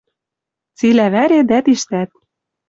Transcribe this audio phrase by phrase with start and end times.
[0.77, 2.09] Цилӓ вӓре дӓ тиштӓт